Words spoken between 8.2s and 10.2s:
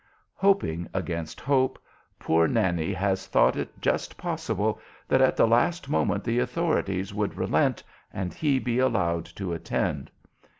he be allowed to attend.